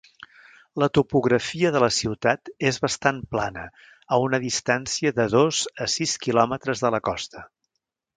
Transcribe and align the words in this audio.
La 0.83 0.87
topografia 0.97 1.69
de 1.75 1.81
la 1.83 1.89
ciutat 1.97 2.49
és 2.69 2.79
bastant 2.85 3.19
plana 3.35 3.65
a 4.17 4.19
una 4.29 4.39
distància 4.47 5.13
de 5.19 5.27
dos 5.35 5.61
a 5.87 5.89
sis 5.97 6.15
quilòmetres 6.25 6.83
de 6.87 6.93
la 6.97 7.03
costa. 7.11 7.45